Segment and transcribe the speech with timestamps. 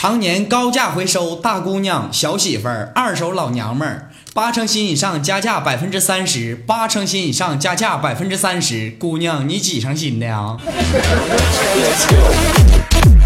[0.00, 8.92] 常年高价回收大姑娘、小媳妇儿、二手老娘们儿，八成新以上加价百分之三十，八成新以上加价百分之三十。
[8.92, 10.56] 姑娘，你几成新的呀？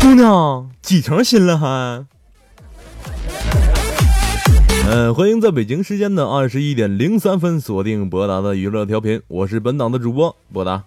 [0.00, 2.06] 姑娘，几成新了还？
[4.88, 10.84] 嗯，欢迎在北京时间的二十一点零三分锁定博达的娱乐调频，我是本档的主播博达。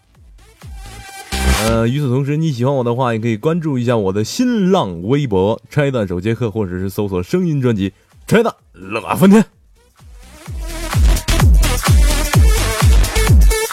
[1.68, 7.92] 呃，与此同时，你喜欢我的话，也可以关注一下我的新浪微博“拆弹手接客”，或者是搜索声音专辑
[8.28, 9.44] “拆弹乐翻天”。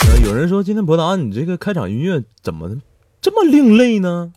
[0.09, 2.74] 呃，有人说今天博达你这个开场音乐怎么
[3.20, 4.33] 这么另类呢？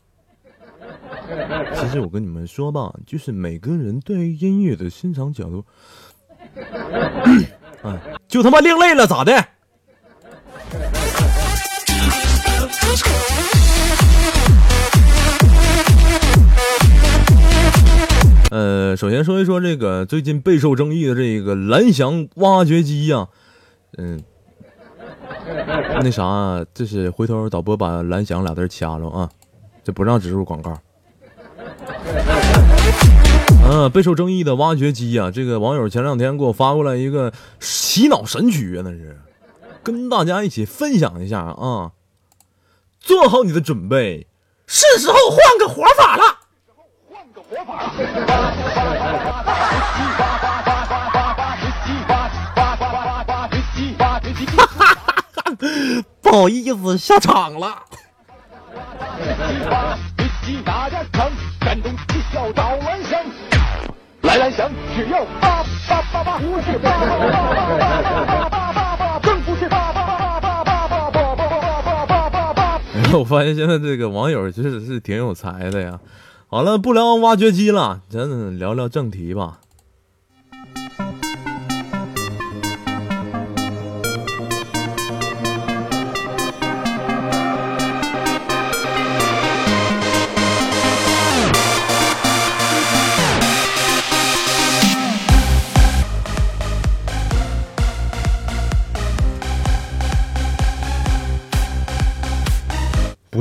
[1.80, 5.66] 其实我跟你们说吧，就是每个人对于音乐的欣赏角度，
[8.28, 9.48] 就他妈另类了，咋的？
[18.52, 23.28] 呃，首先说一说这个最近备受争议的这个蓝翔挖掘机呀，
[23.98, 24.24] 嗯，
[26.02, 29.30] 那啥，这是回头导播把蓝翔俩字掐了啊，
[29.84, 30.80] 这不让植入广告。
[33.68, 39.20] 嗯，备受争议的挖掘机呀，这个网友前两天给我发过来一个洗脑神曲啊，那是
[39.84, 41.92] 跟大家一起分享一下啊。
[43.06, 44.28] 做好你的准备，
[44.66, 46.24] 是时候换个活法了。
[56.20, 57.84] 不好意思，下场了。
[64.24, 68.65] 来蓝翔，只要八八八八，不是八八八八八八八，
[73.18, 76.00] 我发现现在这个网友确实是挺有才的呀。
[76.48, 79.60] 好了，不聊挖掘机了，咱聊聊正题吧。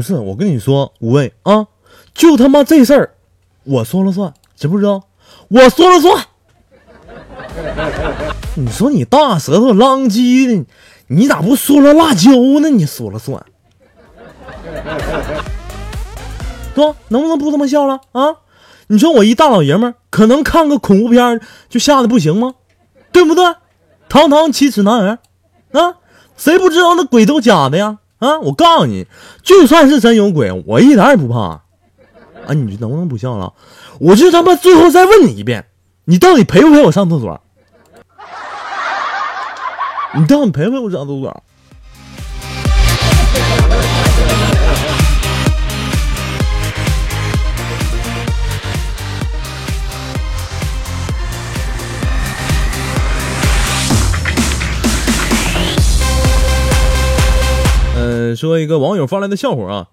[0.05, 1.67] 是，我跟你说，五位啊，
[2.13, 3.15] 就他妈这事儿，
[3.65, 5.05] 我说了算，知不知道？
[5.49, 6.27] 我说了算。
[8.57, 10.67] 你说你大舌头浪叽的，
[11.09, 12.69] 你咋不说了辣椒呢？
[12.69, 13.45] 你说了算，
[16.75, 18.37] 说能不能不这么笑了啊？
[18.89, 21.41] 你说我一大老爷们儿，可能看个恐怖片
[21.71, 22.55] 就吓得不行吗？
[23.11, 23.43] 对不对？
[24.09, 25.19] 堂堂七尺男儿
[25.73, 25.97] 啊，
[26.37, 27.99] 谁不知道那鬼都假的呀？
[28.25, 28.39] 啊！
[28.41, 29.07] 我告诉你，
[29.43, 31.41] 就算是真有鬼，我一点也不怕。
[32.47, 32.55] 啊！
[32.55, 33.53] 你能不能不笑了？
[34.01, 35.67] 我就他妈最后再问你一遍，
[36.07, 37.41] 你到底陪不陪我上厕所？
[40.17, 41.43] 你到底陪不陪我上厕所？
[58.45, 59.89] 说一个网友发来的笑话啊，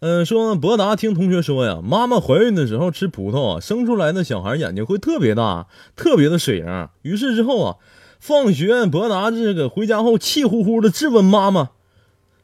[0.00, 6.88] 嗯，说博达听同学说呀，妈妈怀孕的时候吃葡萄啊，生出来的小孩眼睛会特别大，特别的水灵。
[7.00, 7.76] 于是之后啊，
[8.20, 11.70] 放学博达这个回家后气呼呼的质问妈妈：“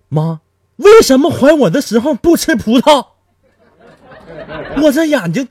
[0.08, 0.40] 妈，
[0.76, 3.08] 为什么怀我的时候不吃葡萄？
[4.82, 5.46] 我这眼睛，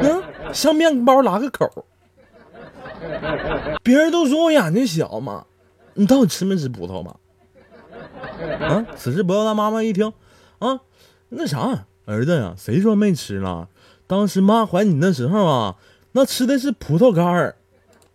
[0.00, 0.22] 嗯，
[0.54, 1.84] 像面包拉个口。
[3.82, 5.44] 别人都说我眼睛小嘛，
[5.92, 7.14] 你到底吃没吃葡萄嘛？”
[8.60, 8.84] 啊！
[8.96, 10.12] 此时，博瑶他妈妈一听，
[10.58, 10.80] 啊，
[11.28, 13.68] 那啥，儿子呀，谁说没吃了？
[14.06, 15.76] 当时妈怀你那时候啊，
[16.12, 17.56] 那吃的是葡萄干儿，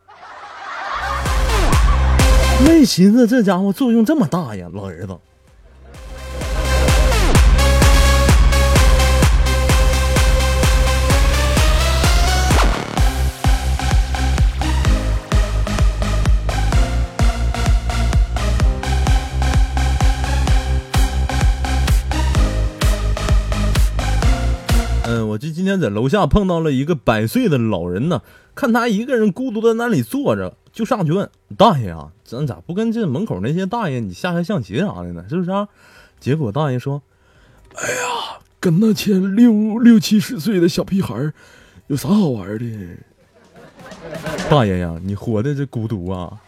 [2.65, 5.17] 没寻思这家伙作用这么大呀，老儿子。
[25.13, 28.23] 嗯，我这今天在楼下碰到了一个百岁的老人呢，
[28.55, 35.23] 看他一个人孤独在那里坐着，就上去问大爷啊，咱咋不跟这门口那些大爷你下下象棋啥的呢？
[35.29, 35.51] 是不是？
[35.51, 35.67] 啊？
[36.19, 37.03] 结果大爷说
[37.77, 41.31] ：“哎呀，跟那些六 六七十岁的小屁孩
[41.85, 42.65] 有啥好玩的？
[44.49, 46.41] 大爷呀，你活的这孤独啊，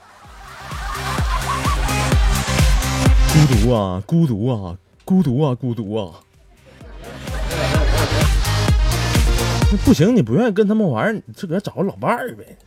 [3.31, 6.13] 孤独啊，孤独啊，孤独啊，孤独啊。”
[9.83, 12.57] 不行，你不愿意跟他们玩，你自个儿找个老伴儿呗。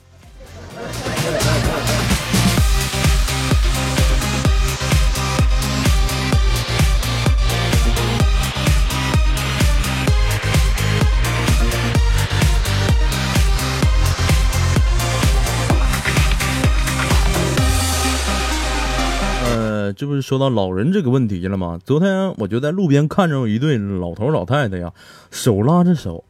[19.44, 21.81] 呃，这不是说到老人这个问题了吗？
[21.84, 24.93] 昨天我就在路边看着一对老头老太太呀，
[25.31, 26.25] 手拉着手，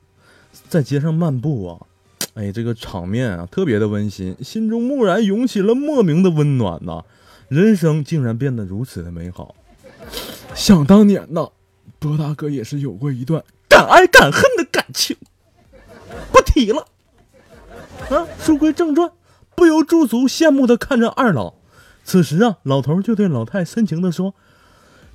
[0.69, 1.87] 在街上漫步啊。
[2.35, 7.05] 哎，这个场面啊，特别的温馨，心中蓦然涌起了莫名的温暖呐。
[7.49, 9.55] 人生竟然变得如此的美好。
[10.55, 11.49] 想当年呐，
[11.99, 15.17] 博大哥也是有过一段敢爱敢恨的感情，
[16.31, 16.87] 不提了。
[18.11, 19.11] 啊，书归正传，
[19.57, 21.55] 不由驻足羡慕的看着二老。
[22.05, 24.35] 此时啊，老头就对老太深情的说：“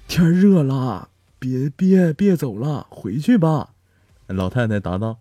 [0.07, 1.09] 天热了，
[1.39, 3.69] 别别别走了，回去吧。”
[4.27, 5.17] 老太太答道：“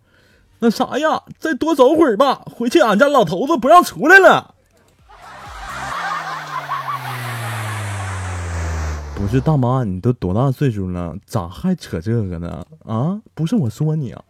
[0.63, 4.53] 那啥呀，再多走会儿吧，回去俺家老头子不让出来了。”
[9.13, 12.65] 不是大妈，你都多大岁数了，咋还扯这个呢？
[12.85, 14.23] 啊，不是我说你啊。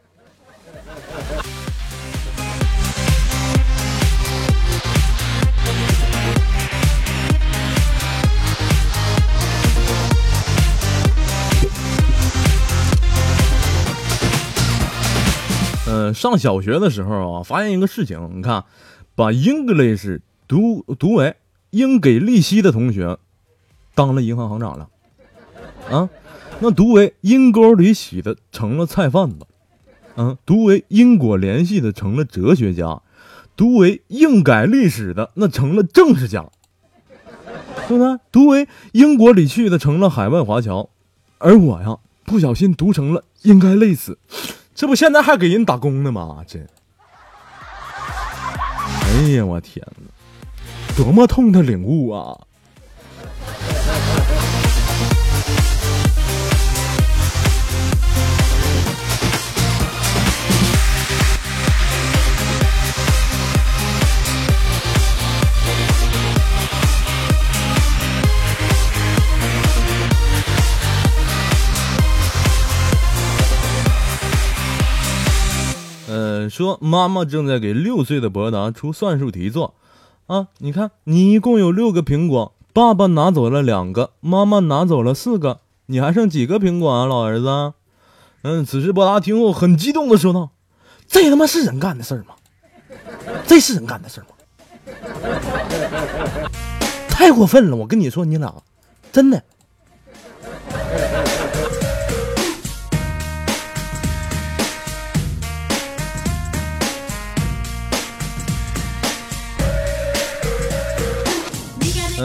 [15.93, 18.65] 呃，上小学的时候啊，发现一个事情，你看，
[19.13, 21.35] 把 English 读读为
[21.69, 23.19] 应给利息的同学，
[23.93, 24.89] 当了银行行长了，
[25.91, 26.09] 啊，
[26.61, 29.45] 那读为阴沟里洗的成了菜贩子，
[30.15, 33.03] 嗯，读为因果联系的成了哲学家，
[33.55, 36.49] 读为硬改历史的那成了政治家，
[37.87, 38.17] 对不对？
[38.31, 40.89] 读为英国里去的成了海外华侨，
[41.37, 44.17] 而我呀，不小心读成了应该累死。
[44.75, 46.43] 这不现在还给人打工呢吗？
[46.47, 46.59] 这，
[49.05, 50.07] 哎呀，我天哪，
[50.97, 52.35] 多么痛的领悟啊！
[76.53, 79.73] 说妈妈正在给六岁的博达出算术题做，
[80.27, 87.73] 啊，你看，你一共有六个苹果，爸爸拿走了两个，妈妈拿走了四个，你还剩几个苹果啊，老儿子？
[88.43, 90.51] 嗯，此时博达听后很激动的说道
[91.09, 92.35] ：“这他妈是人干的事吗？
[93.47, 94.27] 这是人干的事吗？
[97.09, 97.77] 太过分了！
[97.77, 98.53] 我跟你说，你俩
[99.11, 99.41] 真的。”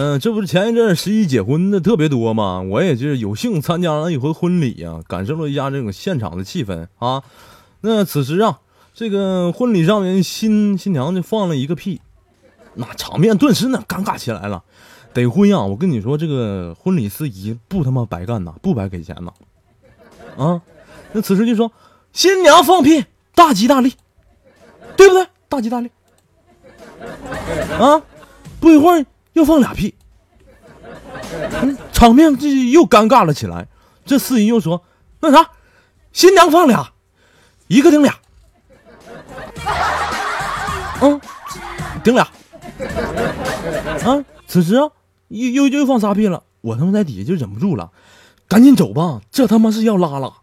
[0.00, 2.60] 嗯，这不是前一阵十一结婚的特别多吗？
[2.60, 7.24] 我也就是有幸参加了一回婚礼呀，感受了一下这种现场的气氛啊。
[7.80, 8.60] 那此时啊，
[8.94, 12.00] 这个婚礼上面新新娘就放了一个屁，
[12.74, 14.62] 那场面顿时呢尴尬起来了。
[15.12, 19.32] 得婚呀，我跟你说，这个婚礼司仪不他妈白干呐，不白给钱呐。
[20.36, 20.62] 啊，
[21.10, 21.72] 那此时就说
[22.12, 23.04] 新娘放屁，
[23.34, 23.94] 大吉大利，
[24.96, 25.26] 对不对？
[25.48, 25.90] 大吉大利。
[27.80, 28.00] 啊，
[28.60, 29.04] 不一会儿。
[29.38, 29.94] 又放俩屁，
[31.92, 33.68] 场面这又尴尬了起来。
[34.04, 34.82] 这司仪又说
[35.20, 35.50] ：“那啥，
[36.12, 36.92] 新娘放俩，
[37.68, 38.18] 一个顶俩，
[41.00, 41.20] 嗯，
[42.02, 42.26] 顶俩。”
[44.04, 44.90] 啊，此时啊，
[45.28, 46.42] 又又又放仨屁了。
[46.60, 47.92] 我他妈在底下就忍不住了，
[48.48, 50.34] 赶紧走吧，这他妈是要拉了。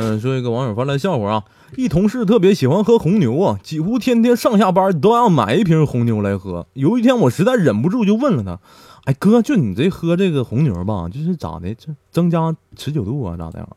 [0.00, 1.44] 嗯，说一个网友发来笑话啊，
[1.76, 6.66] 一同事特别喜欢喝红牛啊，几乎天天上下班都要买一瓶红牛来喝。
[6.74, 8.60] 有一天我实在忍不住就问了他，
[9.04, 11.74] 哎哥，就你这喝这个红牛吧，就是咋的？
[11.74, 13.68] 这增加持久度啊，咋的？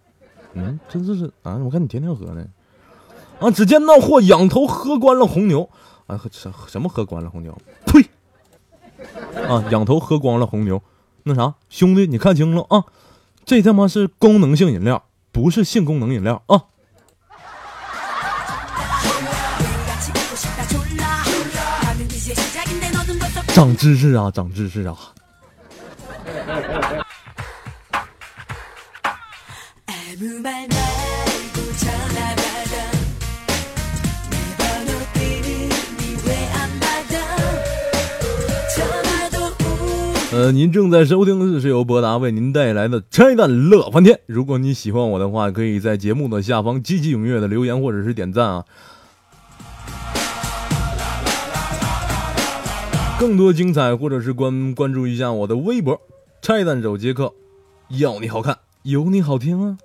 [0.54, 2.46] 嗯，这这是啊，我看你天天喝呢。
[3.40, 5.68] 啊，只见那货仰头喝光了红牛，
[6.06, 7.58] 啊，什什么喝光了红牛？
[7.88, 8.00] 呸！
[9.48, 10.84] 啊，仰头喝光了红牛，
[11.24, 12.86] 那啥，兄弟，你看清了啊，
[13.44, 15.04] 这他妈是功能性饮料。
[15.32, 16.62] 不是性功能饮料啊！
[23.54, 24.98] 长知识啊，长知识啊！
[40.42, 44.20] 呃，您正在收听的是由博达为您带来的拆弹乐翻天。
[44.26, 48.66] 如果你喜欢我的话，可以在节目的下方积极踊跃的留言或者是点赞啊。
[53.20, 56.02] 更多精彩，或者是关关注一下我的微博
[56.42, 57.32] “拆弹手杰克”，
[58.00, 59.78] 要你好看，有你好听啊。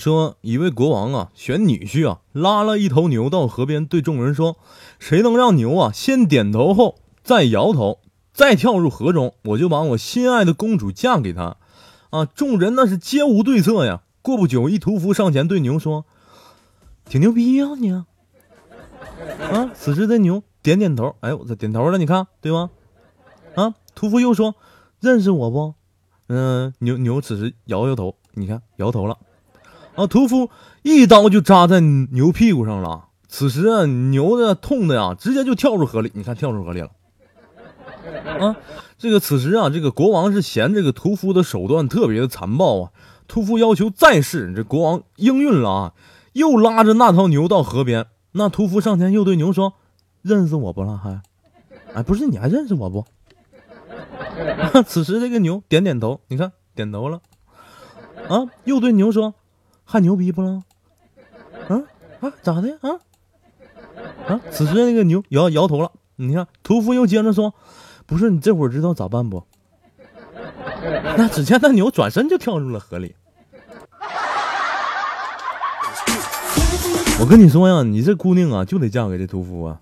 [0.00, 4.56] 说一位国王啊，选女婿啊，拉了一头牛到河边，对众人说
[4.98, 8.00] ：“谁能让牛啊先点头后再摇头，
[8.32, 11.58] 再跳入河中，我就把我心爱的公主嫁给他。”
[12.08, 14.02] 啊，众人那是皆无对策呀。
[14.22, 16.06] 过不久，一屠夫上前对牛说
[17.04, 17.92] ：“挺牛逼呀你！”
[19.52, 22.70] 啊，此时的牛点点头，哎，我这点头了，你看对吗？
[23.54, 24.54] 啊，屠夫又说
[24.98, 25.74] ：“认识我不？”
[26.28, 29.18] 嗯，牛牛此时摇摇头，你看摇头了。
[29.96, 30.06] 啊！
[30.06, 30.50] 屠夫
[30.82, 33.08] 一刀就扎在牛屁股上了。
[33.28, 36.10] 此时啊，牛的痛的呀，直接就跳入河里。
[36.14, 36.90] 你看，跳入河里了。
[38.38, 38.56] 啊，
[38.98, 42.90] 这个此时啊，这个国王是嫌这个屠夫的手段特别的残暴啊。
[43.28, 45.92] 屠夫要求再试，这国王应允了啊，
[46.32, 48.06] 又拉着那头牛到河边。
[48.32, 49.74] 那屠夫上前又对牛说
[50.22, 51.20] ：“认识我不了还？
[51.94, 53.04] 哎，不是，你还认识我不？”
[54.86, 57.20] 此时这个牛点点头，你看点头了。
[58.28, 59.34] 啊，又对牛说。
[59.90, 60.62] 还牛逼不了？
[61.68, 61.82] 啊
[62.20, 62.90] 啊，咋的啊？
[64.28, 64.40] 啊！
[64.52, 65.90] 此时那个牛摇摇头了。
[66.14, 67.52] 你看，屠夫又接着说
[68.06, 69.42] ：“不是，你这会儿知道咋办不？”
[71.18, 73.16] 那只见那牛转身就跳入了河里。
[77.18, 79.80] 我跟你说呀，你这姑娘啊，就得嫁给这屠夫啊。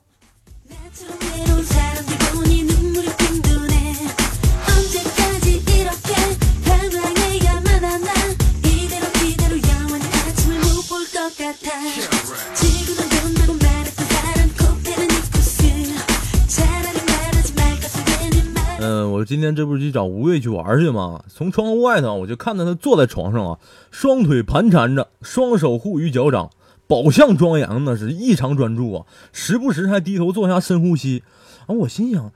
[18.80, 21.24] 嗯，我今天这不是去找吴越去玩去吗？
[21.28, 23.58] 从窗户外头，我就看到他坐在床上啊，
[23.90, 26.50] 双腿盘缠着，双手护于脚掌，
[26.86, 31.24] 宝相庄严，那是异常专注啊，时不时还低头做下深呼吸。
[31.66, 32.32] 啊，我心想，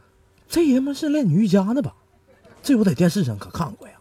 [0.49, 1.95] 这爷们是练瑜伽的吧？
[2.61, 3.95] 这我在电视上可看过呀。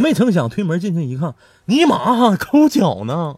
[0.00, 1.34] 没成想推门进去一看，
[1.66, 3.36] 尼玛抠脚呢！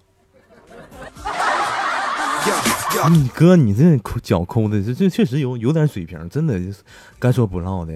[3.11, 6.61] 你哥，你这抠脚抠的，这这确实有有点水平，真的
[7.19, 7.93] 该说不唠的。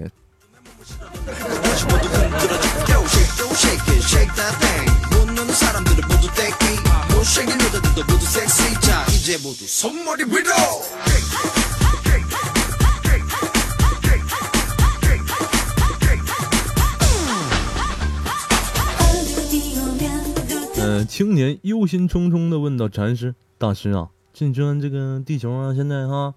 [20.85, 26.33] 嗯，青年忧心忡忡的问道：“禅师大师啊？”你说这个地球啊，现在哈，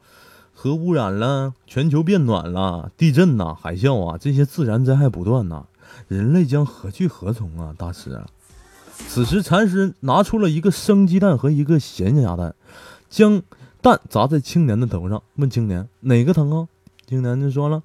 [0.55, 5.65] 核污染了，全球变暖了，地震呐，海啸啊，这些自然灾害不断呐，
[6.07, 7.75] 人类将何去何从啊？
[7.77, 8.23] 大师，
[9.09, 12.55] 此时禅师拿出了一个生鸡蛋和一个咸鸭蛋，
[13.09, 13.43] 将
[13.81, 16.69] 蛋砸在青年的头上，问青年哪个疼啊？
[17.09, 17.83] 青年就说了，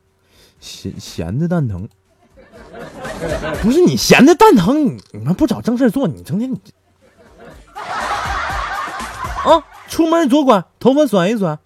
[0.59, 1.87] 咸咸的蛋疼。
[3.61, 6.59] 不是你咸的蛋疼，你你们不找正事做，你成天你
[9.45, 9.63] 啊。
[9.91, 11.60] 出门左拐，头发甩一甩，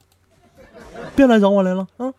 [1.15, 2.11] 别来找我来了啊！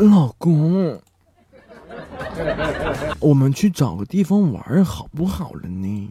[0.00, 0.98] 老公，
[3.20, 6.10] 我们去找个地方玩好不好了呢？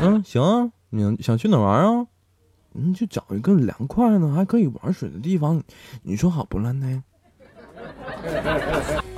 [0.00, 2.06] 嗯，行啊，你想去哪玩啊？
[2.74, 5.60] 嗯，就找一个凉快呢，还可以玩水的地方，
[6.02, 7.02] 你说好不啦呢？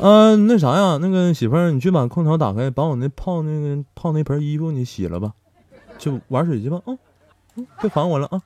[0.01, 5.35] 嗯，那啥呀，那个媳妇儿，你去把空调打开，把我那泡那个泡那盆衣服你洗了吧，
[5.99, 6.97] 去玩水去吧，啊，
[7.57, 8.41] 嗯，别烦我了啊。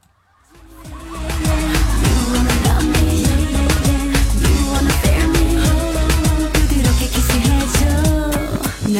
[8.92, 8.97] 嗯，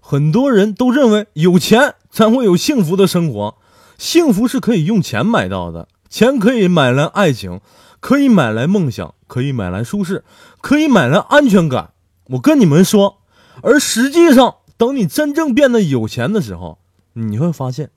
[0.00, 3.54] 很多人都认为有钱才会有幸福的生活，
[3.96, 7.60] 幸福是可以用钱买到的，钱可以买来爱情，
[8.00, 10.24] 可以买来梦想，可以买来舒适，
[10.60, 11.92] 可以买来安全感。
[12.30, 13.18] 我跟你们说，
[13.62, 16.80] 而实际上，等你真正变得有钱的时候，
[17.12, 17.90] 你会发现。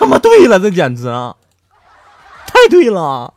[0.00, 1.36] 他妈对了，这简直啊，
[2.46, 3.34] 太对了。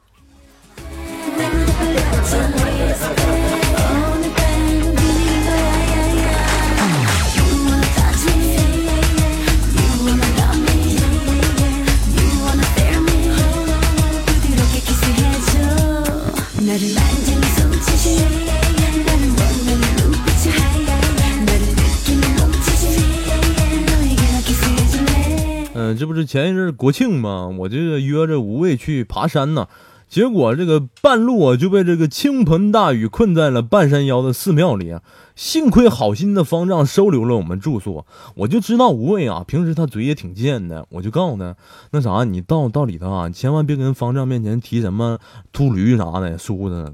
[26.26, 27.48] 前一阵国庆嘛？
[27.48, 29.68] 我这个约着吴畏去爬山呢，
[30.08, 34.96] 结果这个半路啊就被这个倾盆大雨困在了半山腰的寺庙里。
[35.36, 38.06] 幸亏好心的方丈收留了我们住宿。
[38.36, 41.56] 我就知道吴畏啊，平时他嘴也挺贱的，我就告诉他，
[41.92, 45.18] 那啥，你到到里头啊，千万别跟方丈面前提什么
[45.52, 46.94] 秃驴啥的、梳子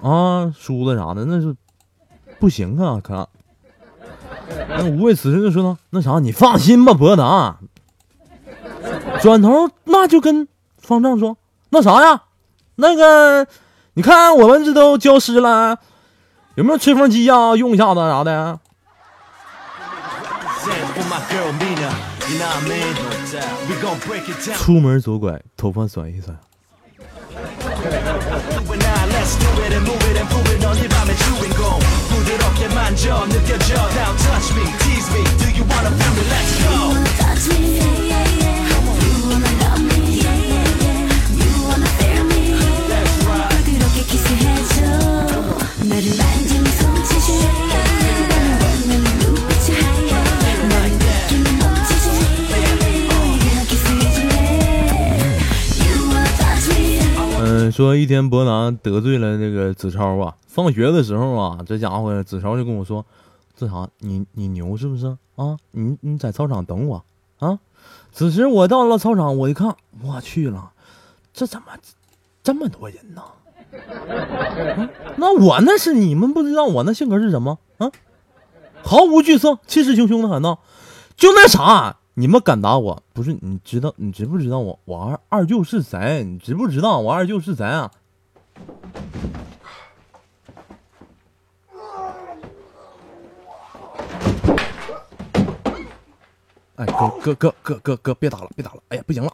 [0.00, 1.54] 啊、梳子啥的，那是
[2.40, 3.28] 不行啊，可。
[4.70, 7.58] 那吴畏此时就说道：“那啥，你放心吧，伯达。”
[9.26, 10.46] 转头那就跟
[10.80, 11.36] 方丈说
[11.70, 12.22] ：“那啥呀，
[12.76, 13.44] 那个，
[13.94, 15.78] 你看我们这都浇湿了，
[16.54, 17.56] 有没有吹风机呀？
[17.56, 18.60] 用一下子啥的。”
[24.54, 26.32] 出门左拐，头发甩一甩。
[57.86, 63.06] 说一天伯南得罪了那个子超啊，放学的时候啊，这家伙子超就跟我说
[63.56, 63.88] ：“这啥？
[64.00, 65.56] 你你牛是不是啊？
[65.70, 67.04] 你你在操场等我
[67.38, 67.60] 啊？”
[68.10, 70.72] 此时我到了操场，我一看，我去了，
[71.32, 71.66] 这怎么
[72.42, 73.22] 这么多人呢？
[75.14, 77.92] 那我那是你们不知道我那性格是什么啊？
[78.82, 80.58] 毫无惧色，气势汹汹的喊道
[81.16, 83.02] ：“就那啥，你们敢打我？
[83.12, 83.92] 不是你知道？
[83.96, 86.24] 你知不知道我我二二舅是谁？
[86.24, 87.92] 你知不知道我二舅是谁啊？”
[96.76, 98.82] 哎，哥哥哥哥哥哥，别打了，别打了！
[98.88, 99.30] 哎呀，不行了！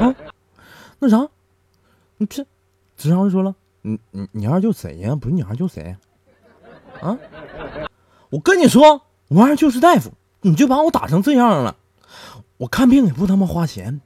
[0.00, 0.12] 啊，
[0.98, 1.28] 那啥，
[2.16, 2.44] 你这，
[2.96, 5.14] 子超就说了，你你你二舅谁呀？
[5.14, 5.96] 不是你二舅谁？
[7.00, 7.16] 啊！
[8.30, 10.10] 我跟你说，我二舅是大夫，
[10.42, 11.76] 你就把我打成这样了，
[12.58, 14.00] 我看病也不他妈花钱。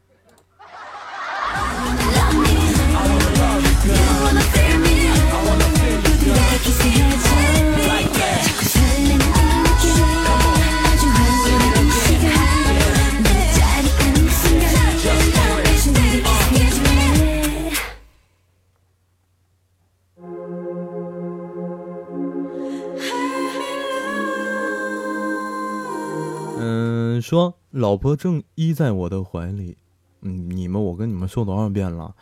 [27.27, 29.77] 说老婆正依在我的怀里，
[30.21, 32.15] 嗯，你们我跟你们说多少遍了，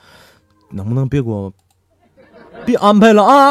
[0.70, 1.52] 能不能别给我
[2.64, 3.50] 别安排了啊？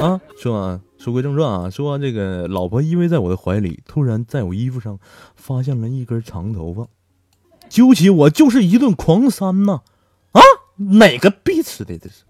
[0.00, 5.00] 啊，说说归正传啊，说这个老婆依偎在我的怀里，突然在我衣服上
[5.34, 6.86] 发现了一根长头发，
[7.68, 9.82] 揪起我就是一顿狂扇呐！
[10.30, 10.40] 啊，
[10.76, 12.22] 哪个逼吃的这是？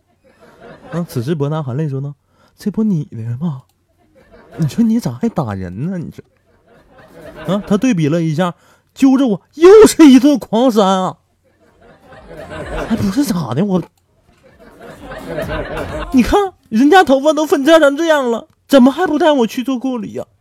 [0.90, 2.14] 啊，此时伯纳含泪说呢
[2.56, 3.64] ：“这不你的吗？
[4.56, 5.98] 你说你咋还打人呢？
[5.98, 6.24] 你说。”
[7.46, 7.62] 啊！
[7.66, 8.54] 他对比了一下，
[8.94, 11.16] 揪着我又是一顿狂扇啊！
[12.88, 13.64] 还不是咋的？
[13.64, 13.82] 我，
[16.12, 20.24] 你看人家头发都分叉成这样了，怎么还不带我去做护理呀？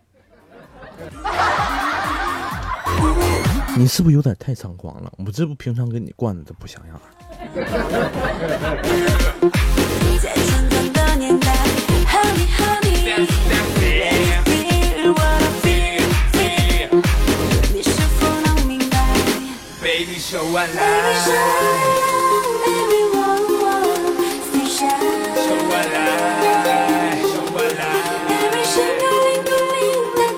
[3.77, 5.11] 你是不是有点太猖狂了？
[5.25, 6.99] 我这不平常给你惯的都不像样。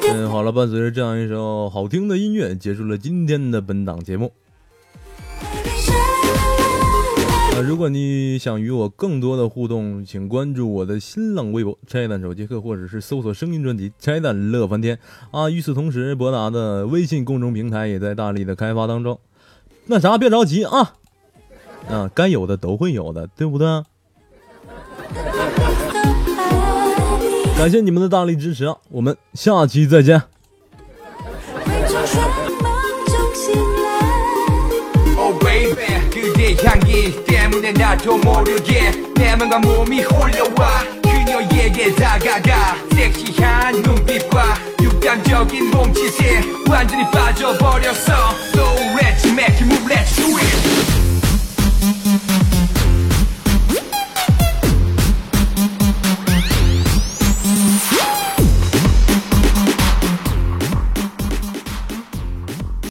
[0.10, 0.30] 嗯。
[0.30, 4.32] 好了，伴随着这样一首好听的音乐，结束了今天的本档节目。
[7.56, 14.98] 啊，如果你想与我更多的互动，请关注我的新浪微博“拆弹手机客”，或者是搜索声音专辑“拆弹乐翻天”。
[15.32, 19.20] 啊，与此同时，博达的微信公众平台也在大力的开发当中。
[19.86, 20.94] 那啥，别着急啊。
[21.90, 23.68] 嗯，该有的都会有的，对不对？
[27.58, 30.22] 感谢你们的大力支持，我们下期再见。
[35.18, 35.94] 哦，baby。
[49.32, 50.63] Mac, move, let's do it.